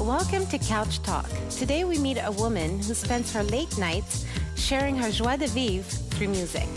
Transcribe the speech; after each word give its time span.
Welcome 0.00 0.46
to 0.48 0.58
Couch 0.58 1.02
Talk. 1.02 1.26
Today 1.48 1.84
we 1.84 1.96
meet 1.96 2.18
a 2.18 2.30
woman 2.30 2.82
who 2.82 2.92
spends 2.92 3.32
her 3.32 3.42
late 3.42 3.78
nights 3.78 4.26
sharing 4.54 4.94
her 4.94 5.10
joie 5.10 5.36
de 5.36 5.46
vivre 5.48 5.82
through 6.10 6.28
music. 6.28 6.68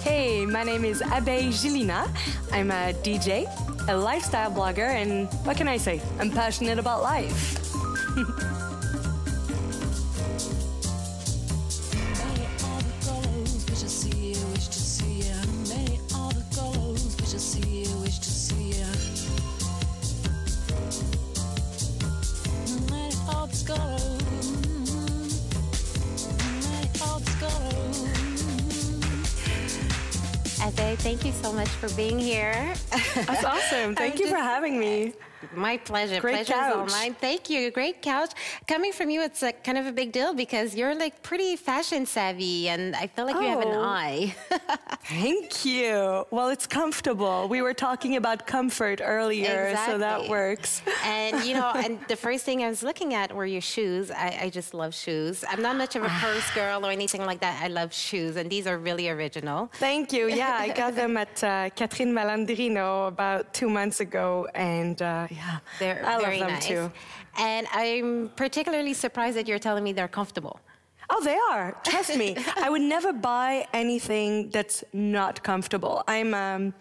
Hey, 0.00 0.46
my 0.46 0.64
name 0.64 0.86
is 0.86 1.02
Abeille 1.02 1.52
Gelinas. 1.52 2.10
I'm 2.50 2.70
a 2.70 2.94
DJ, 3.04 3.46
a 3.88 3.94
lifestyle 3.94 4.50
blogger, 4.50 4.88
and 4.88 5.28
what 5.44 5.58
can 5.58 5.68
I 5.68 5.76
say? 5.76 6.00
I'm 6.18 6.30
passionate 6.30 6.78
about 6.78 7.02
life. 7.02 7.58
Abeille, 30.62 30.96
thank 30.98 31.24
you 31.24 31.32
so 31.32 31.52
much 31.52 31.68
for 31.68 31.88
being 31.96 32.20
here. 32.20 32.72
That's 33.16 33.44
awesome. 33.44 33.94
Thank 33.96 34.20
you 34.20 34.28
for 34.28 34.36
having 34.36 34.78
me. 34.78 35.12
My 35.54 35.76
pleasure. 35.76 36.20
Great 36.20 36.46
Pleasure's 36.46 36.56
all 36.74 36.82
couch. 36.84 36.90
mine. 36.92 37.14
Thank 37.14 37.50
you. 37.50 37.70
Great 37.70 38.02
couch. 38.02 38.32
Coming 38.66 38.92
from 38.92 39.10
you, 39.10 39.22
it's 39.22 39.42
kind 39.64 39.78
of 39.78 39.86
a 39.86 39.92
big 39.92 40.12
deal 40.12 40.34
because 40.34 40.74
you're 40.74 40.94
like 40.94 41.22
pretty 41.22 41.56
fashion 41.56 42.06
savvy, 42.06 42.68
and 42.68 42.94
I 42.96 43.06
feel 43.06 43.26
like 43.26 43.36
you 43.36 43.48
have 43.48 43.60
an 43.60 43.68
Oh. 43.68 43.82
eye. 43.82 44.34
Thank 45.04 45.64
you. 45.64 46.24
Well, 46.30 46.48
it's 46.48 46.66
comfortable. 46.66 47.48
We 47.48 47.62
were 47.62 47.74
talking 47.74 48.16
about 48.16 48.46
comfort 48.46 49.00
earlier, 49.02 49.76
so 49.86 49.98
that 49.98 50.28
works. 50.28 50.82
and 51.04 51.44
you 51.44 51.54
know, 51.54 51.72
and 51.74 51.98
the 52.08 52.16
first 52.16 52.44
thing 52.44 52.62
I 52.64 52.68
was 52.68 52.82
looking 52.82 53.14
at 53.14 53.34
were 53.34 53.46
your 53.46 53.60
shoes. 53.60 54.10
I, 54.10 54.38
I 54.42 54.50
just 54.50 54.74
love 54.74 54.94
shoes. 54.94 55.44
I'm 55.48 55.62
not 55.62 55.76
much 55.76 55.96
of 55.96 56.02
a 56.04 56.08
purse 56.08 56.48
girl 56.54 56.86
or 56.86 56.90
anything 56.90 57.24
like 57.26 57.40
that. 57.40 57.62
I 57.62 57.68
love 57.68 57.92
shoes, 57.92 58.36
and 58.36 58.48
these 58.50 58.66
are 58.66 58.78
really 58.78 59.08
original. 59.08 59.70
Thank 59.74 60.12
you. 60.12 60.28
Yeah, 60.28 60.56
I 60.58 60.68
got 60.68 60.94
them 60.94 61.16
at 61.16 61.42
uh, 61.42 61.70
Catherine 61.70 62.12
Malandrino 62.12 63.08
about 63.08 63.52
two 63.54 63.68
months 63.68 64.00
ago, 64.00 64.46
and 64.54 65.00
uh, 65.02 65.26
yeah, 65.34 65.58
They're 65.78 66.02
I 66.04 66.18
very 66.20 66.38
love 66.40 66.48
them 66.48 66.54
nice. 66.58 66.66
too. 66.66 66.92
And 67.38 67.66
I'm 67.72 68.30
particularly 68.36 68.94
surprised 68.94 69.36
that 69.36 69.48
you're 69.48 69.58
telling 69.58 69.84
me 69.84 69.92
they're 69.92 70.08
comfortable. 70.08 70.60
Oh, 71.10 71.22
they 71.24 71.36
are. 71.50 71.76
Trust 71.84 72.16
me. 72.16 72.36
I 72.56 72.68
would 72.70 72.82
never 72.82 73.12
buy 73.12 73.66
anything 73.72 74.50
that's 74.50 74.84
not 74.92 75.42
comfortable. 75.42 76.02
I'm, 76.08 76.32
um, 76.34 76.74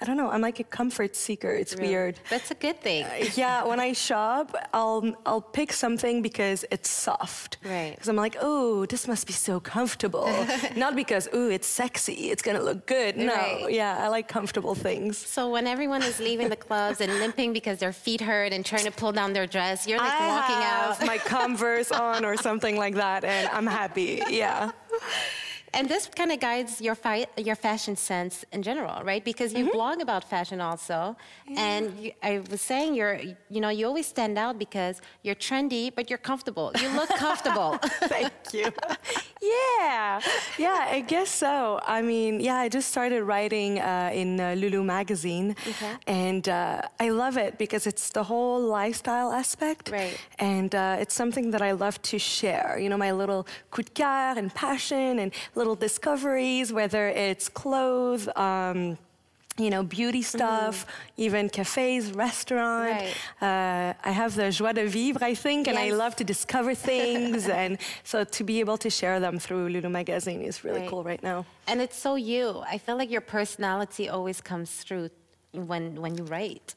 I 0.00 0.04
don't 0.04 0.16
know. 0.16 0.30
I'm 0.30 0.40
like 0.40 0.60
a 0.60 0.64
comfort 0.64 1.16
seeker. 1.16 1.50
It's 1.50 1.74
weird. 1.74 2.20
That's 2.30 2.52
a 2.52 2.54
good 2.54 2.80
thing. 2.80 3.04
Uh, 3.04 3.24
yeah, 3.34 3.64
when 3.64 3.80
I 3.80 3.92
shop, 3.94 4.54
I'll 4.72 5.12
I'll 5.26 5.40
pick 5.40 5.72
something 5.72 6.22
because 6.22 6.64
it's 6.70 6.88
soft. 6.88 7.58
Right. 7.64 7.92
Because 7.94 8.08
I'm 8.08 8.14
like, 8.16 8.36
oh, 8.40 8.86
this 8.86 9.08
must 9.08 9.26
be 9.26 9.32
so 9.32 9.58
comfortable. 9.58 10.28
Not 10.76 10.94
because, 10.94 11.28
oh, 11.32 11.48
it's 11.50 11.66
sexy. 11.66 12.30
It's 12.30 12.42
gonna 12.42 12.62
look 12.62 12.86
good. 12.86 13.16
No. 13.16 13.34
Right. 13.34 13.72
Yeah, 13.72 13.98
I 13.98 14.06
like 14.08 14.28
comfortable 14.28 14.76
things. 14.76 15.18
So 15.18 15.50
when 15.50 15.66
everyone 15.66 16.02
is 16.04 16.20
leaving 16.20 16.48
the 16.48 16.56
clubs 16.56 17.00
and 17.00 17.12
limping 17.18 17.52
because 17.52 17.78
their 17.80 17.92
feet 17.92 18.20
hurt 18.20 18.52
and 18.52 18.64
trying 18.64 18.84
to 18.84 18.92
pull 18.92 19.10
down 19.10 19.32
their 19.32 19.48
dress, 19.48 19.86
you're 19.88 19.98
like 19.98 20.12
I 20.12 20.28
walking 20.28 20.56
have 20.56 21.00
out. 21.02 21.06
my 21.06 21.18
Converse 21.18 21.90
on 21.90 22.24
or 22.24 22.36
something 22.36 22.76
like 22.76 22.94
that, 22.94 23.24
and 23.24 23.48
I'm 23.48 23.66
happy. 23.66 24.22
Yeah. 24.28 24.70
And 25.74 25.88
this 25.88 26.08
kind 26.14 26.32
of 26.32 26.40
guides 26.40 26.80
your 26.80 26.94
fi- 26.94 27.26
your 27.36 27.54
fashion 27.56 27.94
sense 27.96 28.44
in 28.52 28.62
general, 28.62 29.02
right? 29.04 29.24
Because 29.24 29.52
you 29.52 29.70
blog 29.70 30.00
about 30.00 30.24
fashion 30.24 30.60
also, 30.60 31.16
and 31.56 31.84
you, 31.98 32.12
I 32.22 32.40
was 32.50 32.60
saying 32.60 32.94
you're, 32.94 33.20
you 33.50 33.60
know, 33.60 33.68
you 33.68 33.86
always 33.86 34.06
stand 34.06 34.38
out 34.38 34.58
because 34.58 35.00
you're 35.22 35.34
trendy, 35.34 35.90
but 35.94 36.08
you're 36.10 36.18
comfortable. 36.30 36.72
You 36.80 36.88
look 36.90 37.08
comfortable. 37.10 37.78
Thank 38.14 38.32
you. 38.52 38.72
yeah, 39.42 40.20
yeah, 40.58 40.86
I 40.90 41.00
guess 41.06 41.30
so. 41.30 41.80
I 41.86 42.02
mean, 42.02 42.40
yeah, 42.40 42.56
I 42.56 42.68
just 42.68 42.88
started 42.90 43.22
writing 43.24 43.78
uh, 43.80 44.10
in 44.12 44.40
uh, 44.40 44.54
Lulu 44.54 44.82
magazine, 44.82 45.54
Okay. 45.68 45.92
and 46.06 46.48
uh, 46.48 46.82
I 46.98 47.10
love 47.10 47.36
it 47.36 47.58
because 47.58 47.86
it's 47.86 48.10
the 48.10 48.24
whole 48.24 48.60
lifestyle 48.60 49.32
aspect, 49.32 49.90
Right. 49.90 50.18
And 50.38 50.74
uh, 50.74 50.96
it's 51.00 51.14
something 51.14 51.50
that 51.52 51.62
I 51.62 51.72
love 51.72 52.00
to 52.02 52.18
share. 52.18 52.78
You 52.80 52.88
know, 52.88 52.96
my 52.96 53.12
little 53.12 53.46
coup 53.70 53.82
de 53.82 53.90
cœur 53.90 54.36
and 54.36 54.52
passion 54.54 55.18
and 55.18 55.32
little 55.58 55.74
discoveries, 55.88 56.72
whether 56.72 57.04
it's 57.08 57.48
clothes. 57.62 58.28
Um, 58.36 58.96
you 59.66 59.70
know, 59.70 59.82
beauty 59.82 60.22
stuff, 60.22 60.86
even 61.16 61.48
cafes, 61.48 62.12
restaurant. 62.12 62.92
Right. 62.92 63.14
Uh, 63.42 64.08
I 64.10 64.12
have 64.12 64.36
the 64.36 64.52
joie 64.52 64.72
de 64.72 64.86
vivre, 64.86 65.18
I 65.32 65.34
think, 65.34 65.66
and 65.66 65.76
I 65.76 65.90
love 65.90 66.14
to 66.20 66.24
discover 66.34 66.72
things. 66.92 67.48
and 67.48 67.76
so 68.04 68.22
to 68.22 68.44
be 68.44 68.60
able 68.60 68.78
to 68.78 68.88
share 68.88 69.18
them 69.18 69.40
through 69.40 69.68
Lulu 69.68 69.88
Magazine 69.88 70.42
is 70.42 70.62
really 70.62 70.82
Right. 70.82 70.88
cool 70.90 71.02
right 71.02 71.22
now. 71.30 71.44
and 71.66 71.80
it's 71.84 71.98
so 72.06 72.14
you. 72.14 72.44
I 72.74 72.78
feel 72.78 72.96
like 72.96 73.10
your 73.10 73.20
personality 73.38 74.08
always 74.08 74.38
comes 74.40 74.70
through 74.84 75.10
when 75.70 75.84
when 76.02 76.12
you 76.18 76.24
write. 76.34 76.68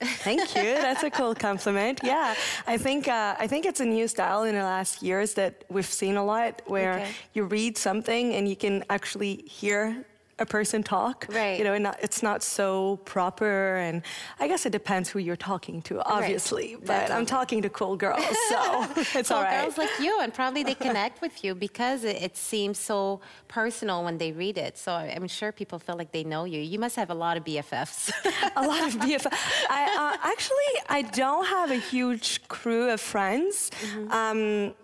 Thank 0.00 0.54
you. 0.54 0.62
That's 0.62 1.02
a 1.02 1.10
cool 1.10 1.34
compliment. 1.34 2.00
Yeah, 2.04 2.34
I 2.66 2.76
think 2.78 3.08
uh, 3.08 3.34
I 3.38 3.46
think 3.48 3.66
it's 3.66 3.80
a 3.80 3.84
new 3.84 4.06
style 4.08 4.44
in 4.44 4.54
the 4.54 4.62
last 4.62 5.02
years 5.02 5.34
that 5.34 5.64
we've 5.68 5.84
seen 6.02 6.16
a 6.16 6.24
lot, 6.24 6.62
where 6.66 6.94
Okay. 6.94 7.10
you 7.34 7.44
read 7.44 7.76
something 7.76 8.34
and 8.34 8.48
you 8.48 8.56
can 8.56 8.84
actually 8.90 9.42
hear 9.60 10.04
a 10.38 10.46
person 10.46 10.82
talk. 10.82 11.26
Right. 11.30 11.58
You 11.58 11.64
know, 11.64 11.74
and 11.74 11.84
not, 11.84 11.98
it's 12.02 12.22
not 12.22 12.42
so 12.42 12.98
proper, 13.04 13.76
and 13.76 14.02
I 14.38 14.48
guess 14.48 14.66
it 14.66 14.70
depends 14.72 15.08
who 15.08 15.18
you're 15.18 15.36
talking 15.36 15.82
to, 15.82 16.02
obviously. 16.04 16.76
But 16.84 17.10
I'm 17.10 17.26
talking 17.26 17.62
to 17.62 17.68
cool 17.68 17.96
girls, 17.96 18.24
so 18.48 18.86
it's 18.96 19.30
Well, 19.30 19.38
all 19.38 19.44
right. 19.44 19.62
girls 19.62 19.78
like 19.78 19.90
you, 20.00 20.20
and 20.20 20.32
probably 20.32 20.62
they 20.62 20.74
connect 20.74 21.20
with 21.20 21.44
you 21.44 21.54
because 21.54 22.04
it, 22.04 22.22
it 22.22 22.36
seems 22.36 22.78
so 22.78 23.20
personal 23.48 24.04
when 24.04 24.18
they 24.18 24.32
read 24.32 24.58
it. 24.58 24.78
So 24.78 24.92
I'm 24.92 25.28
sure 25.28 25.52
people 25.52 25.78
feel 25.78 25.96
like 25.96 26.12
they 26.12 26.24
know 26.24 26.44
you. 26.44 26.60
You 26.60 26.78
must 26.78 26.96
have 26.96 27.10
a 27.10 27.14
lot 27.14 27.36
of 27.36 27.44
BFFs. 27.44 28.10
a 28.56 28.66
lot 28.66 28.86
of 28.86 28.94
BFFs. 29.00 29.32
I 29.70 29.82
uh, 30.22 30.28
actually 30.28 30.56
I 30.88 31.02
don't 31.02 31.46
have 31.46 31.70
a 31.70 31.76
huge 31.76 32.46
crew 32.48 32.90
of 32.90 33.00
friends. 33.00 33.70
Mm-hmm. 33.82 34.12
Um, 34.12 34.74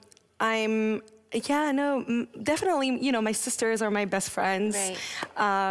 I'm. 0.41 1.03
Yeah, 1.35 1.73
no, 1.73 2.27
definitely. 2.43 2.99
You 3.05 3.13
know, 3.13 3.23
my 3.23 3.33
sisters 3.33 3.83
are 3.83 3.91
my 3.91 4.05
best 4.05 4.31
friends, 4.31 4.77
Right. 4.77 4.97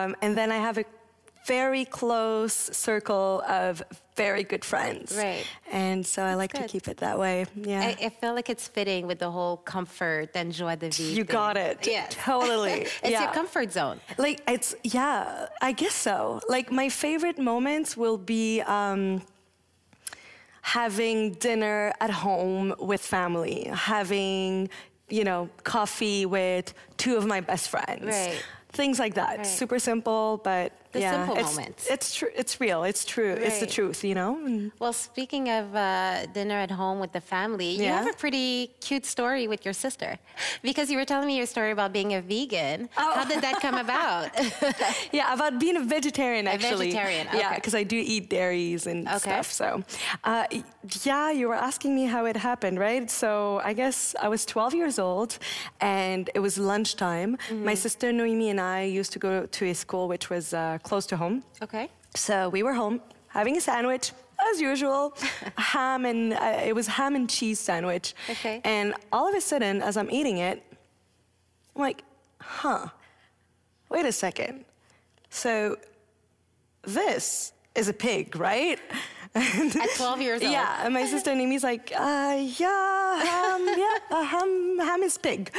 um, 0.03 0.16
and 0.22 0.38
then 0.38 0.51
I 0.51 0.57
have 0.57 0.78
a 0.78 0.85
very 1.46 1.84
close 1.85 2.53
circle 2.53 3.41
of 3.47 3.84
very 4.16 4.44
good 4.44 4.63
friends. 4.63 5.13
Right. 5.18 5.46
And 5.72 6.06
so 6.06 6.24
I 6.24 6.35
like 6.35 6.53
to 6.53 6.66
keep 6.68 6.88
it 6.88 6.97
that 6.97 7.19
way. 7.19 7.46
Yeah. 7.56 7.81
I, 7.81 8.06
I 8.06 8.09
feel 8.09 8.34
like 8.34 8.50
it's 8.50 8.68
fitting 8.68 9.07
with 9.07 9.19
the 9.19 9.29
whole 9.29 9.57
comfort 9.57 10.29
and 10.35 10.53
joie 10.53 10.75
de 10.75 10.90
vivre. 10.90 11.09
you 11.09 11.16
thing. 11.24 11.25
got 11.25 11.57
it. 11.57 11.85
Yeah. 11.95 12.06
Totally. 12.09 12.72
it's 12.72 13.01
yeah. 13.03 13.24
your 13.24 13.34
comfort 13.34 13.74
zone. 13.74 14.00
Like 14.18 14.41
it's 14.47 14.74
yeah, 14.84 15.47
I 15.62 15.72
guess 15.74 15.94
so. 15.95 16.40
Like 16.47 16.72
my 16.72 16.88
favorite 16.90 17.40
moments 17.40 17.97
will 17.97 18.18
be 18.18 18.62
um, 18.62 19.22
having 20.62 21.34
dinner 21.34 21.91
at 22.00 22.09
home 22.09 22.74
with 22.80 23.01
family, 23.01 23.69
having 23.74 24.69
you 25.13 25.24
know 25.24 25.47
coffee 25.63 26.25
with 26.25 26.74
two 26.97 27.16
of 27.16 27.25
my 27.25 27.40
best 27.40 27.69
friends. 27.69 28.03
Right. 28.03 28.44
Things 28.69 28.97
like 28.97 29.13
that. 29.13 29.38
Right. 29.38 29.46
Super 29.46 29.78
simple, 29.78 30.41
but 30.44 30.74
The 30.94 31.00
yeah, 31.00 31.12
simple 31.26 31.36
it's, 31.38 31.56
moments. 31.56 31.90
It's 31.90 32.16
true. 32.16 32.30
It's 32.36 32.62
real. 32.62 32.84
It's 32.84 33.04
true. 33.04 33.34
It's 33.48 33.59
the 33.59 33.66
truth. 33.78 34.04
You 34.04 34.16
know. 34.16 34.31
And 34.46 34.72
Well, 34.80 34.94
speaking 34.94 35.50
of 35.50 35.76
uh, 35.76 36.28
dinner 36.28 36.56
at 36.68 36.72
home 36.72 37.00
with 37.00 37.12
the 37.12 37.22
family, 37.22 37.72
you 37.81 37.90
have 37.98 38.08
a 38.08 38.14
pretty 38.14 38.72
cute 38.80 39.06
story 39.06 39.48
with 39.48 39.66
your 39.66 39.74
sister. 39.74 40.12
Because 40.62 40.90
you 40.92 40.98
were 41.00 41.06
telling 41.06 41.28
me 41.28 41.36
your 41.38 41.48
story 41.56 41.72
about 41.72 41.92
being 41.94 42.14
a 42.14 42.22
vegan. 42.22 42.90
Oh. 42.98 43.14
How 43.18 43.26
did 43.26 43.42
that 43.42 43.59
come 43.66 43.76
about? 43.76 44.30
Yeah, 45.12 45.34
about 45.34 45.60
being 45.60 45.78
a 45.78 45.81
vegetarian 45.81 46.48
actually. 46.48 46.88
vegetarian, 46.92 47.28
Yeah, 47.34 47.56
because 47.56 47.75
I 47.75 47.84
do 47.84 47.98
eat 48.13 48.30
dairies 48.30 48.88
and 48.88 49.07
Okay. 49.07 49.18
stuff. 49.19 49.51
So, 49.51 49.84
uh, 50.24 50.45
yeah, 51.04 51.31
you 51.31 51.48
were 51.48 51.56
asking 51.69 51.95
me 51.95 52.06
how 52.06 52.25
it 52.25 52.38
happened, 52.38 52.80
right? 52.80 53.10
So 53.10 53.62
I 53.63 53.74
guess 53.74 54.16
I 54.22 54.28
was 54.28 54.45
12 54.45 54.74
years 54.75 54.98
old, 55.00 55.38
and 55.81 56.30
it 56.36 56.40
was 56.40 56.57
lunchtime. 56.57 57.38
Mm-hmm. 57.38 57.66
My 57.66 57.75
sister 57.75 58.12
Noemi 58.12 58.50
and 58.50 58.60
I 58.62 58.84
used 58.84 59.12
to 59.13 59.19
go 59.19 59.45
to 59.45 59.66
a 59.66 59.74
school 59.74 60.07
which 60.07 60.30
was 60.30 60.54
uh, 60.54 60.78
close 60.83 61.06
to 61.07 61.18
home. 61.18 61.44
okay. 61.62 61.89
So 62.15 62.50
we 62.50 62.62
were 62.62 62.74
home 62.74 63.01
having 63.27 63.57
a 63.57 63.62
sandwich. 63.62 64.12
As 64.51 64.59
usual, 64.62 65.15
ham 65.57 66.06
and 66.06 66.33
uh, 66.33 66.62
it 66.65 66.75
was 66.75 66.88
ham 66.88 67.15
and 67.15 67.30
cheese 67.30 67.59
sandwich. 67.59 68.13
Okay. 68.30 68.62
And 68.63 68.94
all 69.12 69.27
of 69.27 69.35
a 69.35 69.41
sudden, 69.41 69.81
as 69.81 69.95
I'm 69.95 70.12
eating 70.12 70.38
it, 70.39 70.62
I'm 71.75 71.81
like, 71.81 72.03
huh, 72.41 72.88
wait 73.89 74.06
a 74.06 74.12
second. 74.12 74.65
So 75.30 75.77
this 76.83 77.53
is 77.74 77.88
a 77.88 77.94
pig, 77.94 78.35
right? 78.35 78.80
At 79.35 79.89
12 79.97 80.21
years 80.21 80.41
old. 80.44 80.51
Yeah, 80.51 80.85
and 80.85 80.94
my 80.94 81.06
sister 81.06 81.33
Noemi's 81.33 81.63
like, 81.63 81.91
uh, 81.95 82.38
yeah, 82.39 83.56
um, 83.56 83.65
yeah, 83.77 83.97
uh, 84.12 84.24
ham, 84.24 84.77
ham 84.80 85.01
is 85.01 85.18
pig. 85.18 85.51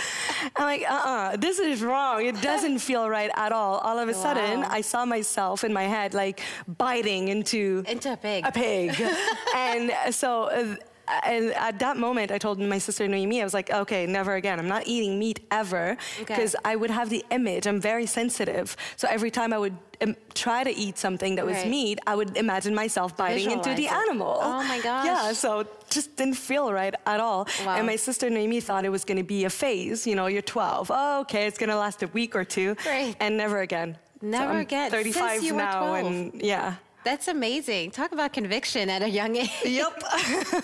I'm 0.55 0.65
like, 0.65 0.85
uh-uh, 0.89 1.37
this 1.39 1.59
is 1.59 1.83
wrong. 1.83 2.25
It 2.25 2.41
doesn't 2.41 2.79
feel 2.79 3.09
right 3.09 3.31
at 3.35 3.51
all. 3.51 3.79
All 3.79 3.99
of 3.99 4.09
a 4.09 4.15
sudden, 4.15 4.63
I 4.65 4.81
saw 4.81 5.05
myself 5.05 5.65
in 5.65 5.73
my 5.73 5.85
head 5.85 6.15
like 6.15 6.41
biting 6.79 7.29
into 7.29 7.83
Into 7.89 8.13
a 8.13 8.17
pig. 8.17 8.45
a 8.47 8.53
pig. 8.53 8.95
and 9.57 9.93
so, 10.15 10.45
uh, 10.45 10.77
and 11.25 11.53
at 11.55 11.79
that 11.81 11.97
moment, 11.97 12.31
I 12.33 12.39
told 12.39 12.59
my 12.59 12.79
sister 12.79 13.07
Noemi, 13.07 13.41
I 13.41 13.45
was 13.45 13.55
like, 13.55 13.71
okay, 13.71 14.07
never 14.07 14.35
again. 14.35 14.59
I'm 14.59 14.69
not 14.69 14.87
eating 14.87 15.19
meat 15.19 15.41
ever 15.51 15.97
Okay. 16.21 16.25
because 16.25 16.57
I 16.65 16.77
would 16.77 16.91
have 16.91 17.11
the 17.11 17.25
image. 17.31 17.67
I'm 17.67 17.81
very 17.81 18.07
sensitive. 18.07 18.77
So 18.97 19.07
every 19.11 19.31
time 19.31 19.53
I 19.53 19.59
would 19.59 19.77
um, 20.01 20.17
try 20.35 20.65
to 20.65 20.71
eat 20.75 20.97
something 20.99 21.37
that 21.37 21.45
was 21.47 21.57
Right. 21.57 21.69
meat, 21.69 21.99
I 22.07 22.15
would 22.15 22.37
imagine 22.37 22.75
myself 22.75 23.17
biting 23.17 23.51
into 23.51 23.75
the 23.75 23.87
it. 23.87 23.93
animal. 23.93 24.39
Oh 24.41 24.63
my 24.65 24.81
gosh. 24.81 25.07
Yeah, 25.07 25.33
so 25.33 25.67
just 25.91 26.17
didn't 26.17 26.35
feel 26.35 26.73
right 26.73 26.95
at 27.07 27.21
all. 27.21 27.47
Wow. 27.65 27.77
And 27.77 27.87
my 27.87 27.97
sister 27.97 28.29
Noemi 28.31 28.61
thought 28.61 28.85
it 28.85 28.91
was 28.91 29.05
going 29.05 29.19
to 29.19 29.25
be 29.25 29.45
a 29.45 29.51
phase. 29.51 30.07
You 30.07 30.15
know, 30.17 30.27
you're 30.27 30.43
12. 30.43 30.91
Oh, 30.93 31.21
okay, 31.21 31.47
it's 31.47 31.59
going 31.59 31.71
to 31.71 31.77
last 31.77 32.03
a 32.03 32.09
week 32.09 32.35
or 32.35 32.45
two. 32.45 32.77
Right. 32.87 33.15
And 33.21 33.37
never 33.37 33.61
again. 33.61 33.99
Never 34.23 34.53
I'm 34.53 34.61
again. 34.61 34.91
Since 34.91 35.17
35 35.17 35.43
you 35.43 35.53
were 35.55 35.59
now, 35.61 35.89
12. 36.01 36.07
and 36.07 36.43
yeah. 36.43 36.75
That's 37.05 37.29
amazing. 37.29 37.91
Talk 37.91 38.13
about 38.13 38.33
conviction 38.33 38.89
at 38.89 39.03
a 39.03 39.09
young 39.09 39.37
age. 39.37 39.51
Yep. 39.63 40.03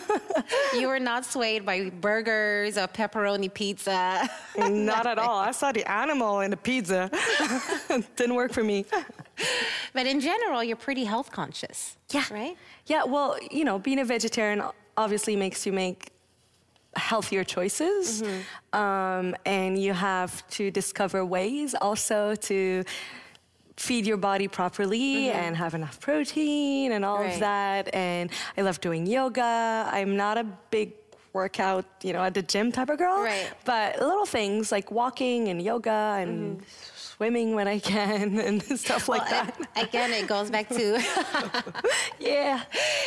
you 0.75 0.89
were 0.89 0.99
not 0.99 1.27
swayed 1.27 1.67
by 1.67 1.91
burgers 1.91 2.79
or 2.79 2.87
pepperoni 2.87 3.53
pizza. 3.53 4.29
Not 4.59 5.07
at 5.07 5.19
all. 5.19 5.39
I 5.39 5.51
saw 5.51 5.71
the 5.71 5.89
animal 5.91 6.41
in 6.41 6.51
the 6.51 6.57
pizza. 6.57 7.11
Didn't 8.17 8.35
work 8.35 8.53
for 8.53 8.65
me. 8.65 8.87
but 9.93 10.07
in 10.07 10.21
general, 10.21 10.65
you're 10.65 10.77
pretty 10.77 11.05
health 11.05 11.31
conscious. 11.31 11.99
Yeah. 12.11 12.25
Right? 12.31 12.57
Yeah, 12.87 13.05
well, 13.05 13.37
you 13.51 13.65
know, 13.65 13.79
being 13.79 14.01
a 14.01 14.05
vegetarian 14.05 14.63
obviously 14.97 15.37
makes 15.37 15.67
you 15.67 15.73
make 15.73 16.11
healthier 16.97 17.45
choices. 17.45 18.23
Um, 18.73 19.37
and 19.45 19.81
you 19.81 19.93
have 19.93 20.49
to 20.51 20.71
discover 20.71 21.25
ways 21.25 21.75
also 21.75 22.35
to 22.35 22.85
feed 23.81 24.05
your 24.07 24.19
body 24.19 24.47
properly 24.47 25.25
mm-hmm. 25.25 25.39
and 25.39 25.57
have 25.57 25.73
enough 25.75 25.99
protein 26.01 26.93
and 26.93 27.03
all 27.03 27.21
Right. 27.21 27.33
of 27.33 27.41
that. 27.41 27.95
And 27.95 28.31
I 28.57 28.61
love 28.61 28.79
doing 28.81 29.07
yoga. 29.07 29.89
I'm 29.91 30.17
not 30.17 30.37
a 30.37 30.45
big 30.71 30.93
workout, 31.33 31.87
you 32.03 32.13
know, 32.13 32.23
at 32.23 32.35
the 32.35 32.43
gym 32.43 32.73
type 32.73 32.91
of 32.91 32.99
girl. 32.99 33.23
Right. 33.23 33.51
But 33.65 33.99
little 34.03 34.27
things 34.27 34.71
like 34.71 34.91
walking 34.91 35.49
and 35.49 35.63
yoga 35.63 36.19
and 36.21 36.59
mm-hmm. 36.59 36.65
swimming 36.95 37.55
when 37.55 37.69
I 37.69 37.79
can 37.79 38.39
and 38.49 38.63
stuff 38.79 39.09
like 39.09 39.23
Well, 39.31 39.47
that. 39.47 39.69
a- 39.77 39.85
again, 39.89 40.11
it 40.13 40.27
goes 40.29 40.51
back 40.51 40.69
to 40.69 40.85
yeah. 42.21 42.63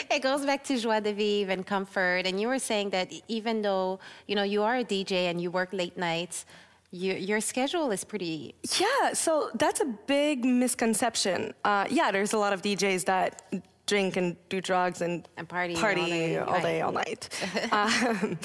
it 0.09 0.21
goes 0.23 0.43
back 0.43 0.63
to 0.63 0.77
joie 0.79 1.01
de 1.01 1.13
vivre 1.13 1.51
and 1.53 1.63
comfort. 1.67 2.25
And 2.25 2.41
you 2.41 2.47
were 2.47 2.59
saying 2.59 2.89
that 2.97 3.13
even 3.27 3.61
though 3.61 3.99
you 4.25 4.35
know 4.35 4.43
you 4.53 4.63
are 4.63 4.77
a 4.77 4.83
DJ 4.83 5.29
and 5.29 5.39
you 5.39 5.51
work 5.51 5.69
late 5.71 5.97
nights, 5.97 6.45
you, 6.93 7.13
your 7.15 7.41
schedule 7.41 7.89
is 7.91 8.03
pretty. 8.03 8.53
Yeah, 8.79 9.13
so 9.13 9.49
that's 9.55 9.81
a 9.81 9.85
big 10.07 10.45
misconception. 10.45 11.53
Uh, 11.65 11.85
yeah, 11.89 12.11
there's 12.11 12.33
a 12.33 12.37
lot 12.37 12.53
of 12.53 12.61
DJs 12.61 13.05
that 13.05 13.41
drink 13.87 14.15
and 14.15 14.35
do 14.49 14.61
drugs 14.61 15.01
and, 15.01 15.27
And 15.35 15.49
party 15.49 15.75
all 15.75 15.81
day, 15.95 16.37
all 16.37 16.45
right. 16.53 16.63
day, 16.63 16.81
all 16.81 16.91
night. 16.91 17.29
um, 17.71 18.37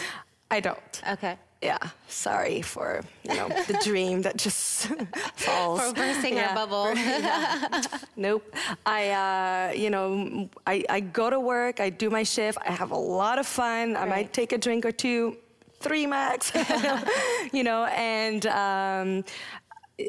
I 0.50 0.60
don't. 0.60 1.02
Okay. 1.12 1.36
Yeah, 1.60 1.78
sorry 2.06 2.62
for 2.62 3.02
you 3.24 3.34
know 3.34 3.48
the 3.66 3.76
dream 3.88 4.22
that 4.22 4.36
just 4.36 4.86
falls. 5.34 5.80
For 5.82 5.92
bursting 5.92 6.36
Yeah. 6.36 6.50
our 6.50 6.54
bubble. 6.54 6.94
Nope. 8.16 8.54
I, 8.86 9.10
uh, 9.10 9.72
you 9.74 9.90
know, 9.90 10.48
I, 10.66 10.84
I 10.88 11.00
go 11.00 11.28
to 11.30 11.40
work, 11.40 11.80
I 11.80 11.90
do 11.90 12.10
my 12.10 12.22
shift, 12.22 12.58
I 12.66 12.70
have 12.70 12.92
a 12.92 12.96
lot 12.96 13.38
of 13.40 13.46
fun. 13.46 13.96
I 13.96 14.04
might 14.06 14.32
take 14.32 14.52
a 14.52 14.58
drink 14.58 14.86
or 14.86 14.92
two, 14.92 15.36
three 15.80 16.06
max, 16.06 16.52
you 17.52 17.62
know, 17.62 17.84
and 17.86 18.46
um, 18.46 19.24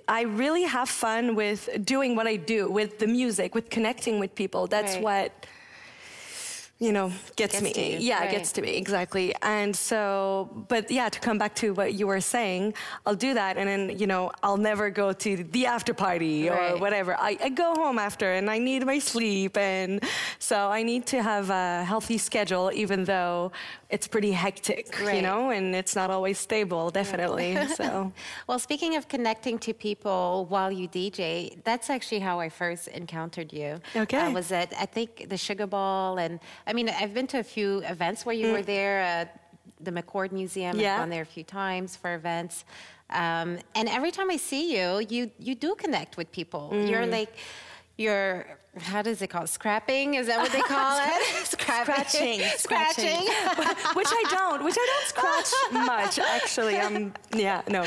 I 0.08 0.22
really 0.24 0.64
have 0.64 0.90
fun 0.90 1.36
with 1.36 1.70
doing 1.84 2.16
what 2.16 2.28
I 2.28 2.36
do, 2.36 2.70
with 2.70 3.00
the 3.00 3.08
music, 3.08 3.56
with 3.56 3.70
connecting 3.70 4.20
with 4.20 4.36
people. 4.36 4.68
That's 4.68 4.96
Right. 4.96 5.04
what 5.04 5.46
you 6.82 6.94
know, 6.94 7.12
gets, 7.36 7.60
Gets 7.60 7.76
me. 7.76 7.96
you, 7.96 8.00
Yeah, 8.00 8.20
right. 8.22 8.32
gets 8.32 8.54
to 8.54 8.62
me, 8.62 8.78
exactly. 8.78 9.36
And 9.42 9.76
so, 9.76 10.66
but 10.70 10.90
yeah, 10.90 11.10
to 11.10 11.20
come 11.20 11.38
back 11.38 11.54
to 11.56 11.74
what 11.74 11.94
you 11.96 12.08
were 12.08 12.22
saying, 12.22 12.74
I'll 13.06 13.16
do 13.16 13.34
that 13.34 13.58
and 13.58 13.68
then, 13.68 14.00
you 14.00 14.08
know, 14.08 14.32
I'll 14.42 14.56
never 14.56 14.90
go 14.90 15.12
to 15.12 15.44
the 15.44 15.66
after 15.66 15.94
party 15.94 16.50
or 16.50 16.78
whatever. 16.78 17.18
I, 17.20 17.38
I 17.44 17.50
go 17.50 17.76
home 17.76 18.00
after 18.00 18.32
and 18.32 18.50
I 18.50 18.60
need 18.60 18.86
my 18.86 18.98
sleep. 19.00 19.58
And 19.58 20.02
so 20.40 20.70
I 20.70 20.84
need 20.84 21.06
to 21.08 21.22
have 21.22 21.50
a 21.50 21.84
healthy 21.84 22.18
schedule, 22.18 22.72
even 22.74 23.04
though 23.04 23.52
it's 23.90 24.08
pretty 24.08 24.32
hectic, 24.32 24.96
you 25.00 25.22
know, 25.22 25.50
and 25.50 25.74
it's 25.76 25.96
not 25.96 26.12
always 26.12 26.38
stable, 26.38 26.92
definitely. 26.92 27.58
so, 27.76 28.12
Well, 28.48 28.60
speaking 28.60 28.96
of 28.96 29.08
connecting 29.08 29.58
to 29.60 29.74
people 29.74 30.46
while 30.50 30.72
you 30.72 30.88
DJ, 30.88 31.58
that's 31.64 31.90
actually 31.90 32.20
how 32.20 32.40
I 32.40 32.50
first 32.50 32.88
encountered 32.90 33.52
you. 33.52 33.80
Okay. 33.96 34.20
I 34.20 34.30
was 34.30 34.52
at, 34.52 34.72
I 34.80 34.86
think, 34.86 35.28
the 35.30 35.38
Sugar 35.38 35.66
Ball. 35.66 36.20
And 36.20 36.40
I 36.68 36.74
mean, 36.74 36.88
I've 36.90 37.14
been 37.16 37.26
to 37.28 37.40
a 37.40 37.44
few 37.44 37.80
events 37.80 38.26
where 38.28 38.36
you 38.36 38.52
were 38.52 38.62
there, 38.62 39.02
uh, 39.02 39.40
the 39.82 39.92
McCord 39.92 40.32
Museum. 40.32 40.78
Mm. 40.78 40.82
Yeah. 40.82 40.94
I've 40.94 41.00
gone 41.00 41.10
there 41.10 41.24
a 41.24 41.26
few 41.26 41.44
times 41.44 41.96
for 41.96 42.14
events. 42.14 42.66
Um, 43.10 43.58
and 43.74 43.90
every 43.90 44.12
time 44.12 44.30
I 44.30 44.38
see 44.38 44.78
you, 44.78 45.04
you, 45.10 45.32
you 45.40 45.56
do 45.56 45.74
connect 45.74 46.16
with 46.16 46.32
people. 46.32 46.70
You're 46.72 47.02
Mm. 47.08 47.12
like, 47.12 47.34
you're, 47.98 48.59
how 48.78 49.02
does 49.02 49.22
it 49.22 49.28
called? 49.28 49.50
Scrapping? 49.50 50.14
Is 50.14 50.28
that 50.28 50.38
what 50.40 50.52
they 50.52 50.62
call 50.62 51.00
it? 51.02 51.48
scratching, 51.48 52.42
Scratching. 52.58 53.06
which 53.96 54.08
I 54.10 54.24
don't, 54.30 54.64
which 54.64 54.76
I 54.78 54.86
don't 54.86 55.08
scratch 55.08 55.74
much, 55.86 56.20
actually. 56.20 56.78
Um, 56.78 57.14
yeah, 57.36 57.62
no. 57.68 57.82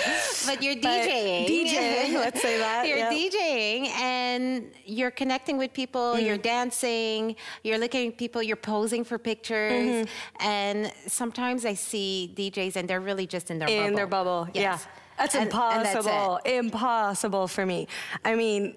But 0.46 0.62
you're 0.62 0.74
But 0.76 0.82
DJing. 1.08 1.46
DJing, 1.48 2.14
let's 2.14 2.42
say 2.42 2.58
that, 2.58 2.86
You're 2.86 2.98
yeah. 2.98 3.12
DJing 3.12 3.88
and 4.00 4.64
you're 4.84 5.10
connecting 5.12 5.56
with 5.56 5.72
people, 5.72 6.18
you're 6.18 6.34
Mm-hmm. 6.36 6.42
dancing, 6.42 7.36
you're 7.62 7.78
looking 7.78 8.08
at 8.08 8.18
people, 8.18 8.42
you're 8.42 8.56
posing 8.56 9.04
for 9.04 9.18
pictures. 9.18 10.06
Mm-hmm. 10.06 10.46
And 10.46 10.92
sometimes 11.06 11.64
I 11.64 11.74
see 11.74 12.32
DJs 12.36 12.76
and 12.76 12.88
they're 12.88 13.00
really 13.00 13.26
just 13.26 13.50
in 13.50 13.58
their 13.58 13.68
bubble. 13.68 13.86
in 13.86 13.94
their 13.94 14.06
bubble. 14.06 14.48
Yes. 14.54 14.62
Yeah. 14.84 14.90
That's 15.18 15.34
And- 15.36 15.52
and 15.52 15.84
that's 15.84 15.94
impossible. 16.06 16.40
impossible 16.44 17.46
for 17.48 17.64
me. 17.66 17.86
I 18.24 18.34
mean, 18.34 18.74